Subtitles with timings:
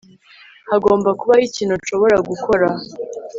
[0.69, 2.67] hagomba kubaho ikintu nshobora gukora